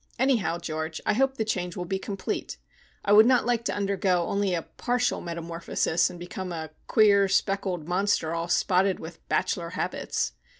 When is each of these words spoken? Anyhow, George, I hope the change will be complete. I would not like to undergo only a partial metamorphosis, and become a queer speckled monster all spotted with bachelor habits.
Anyhow, 0.17 0.57
George, 0.57 0.99
I 1.05 1.13
hope 1.13 1.37
the 1.37 1.45
change 1.45 1.77
will 1.77 1.85
be 1.85 1.99
complete. 1.99 2.57
I 3.05 3.13
would 3.13 3.27
not 3.27 3.45
like 3.45 3.63
to 3.65 3.75
undergo 3.75 4.25
only 4.25 4.55
a 4.55 4.63
partial 4.63 5.21
metamorphosis, 5.21 6.09
and 6.09 6.19
become 6.19 6.51
a 6.51 6.71
queer 6.87 7.27
speckled 7.27 7.87
monster 7.87 8.33
all 8.33 8.47
spotted 8.47 8.99
with 8.99 9.19
bachelor 9.29 9.69
habits. 9.77 10.31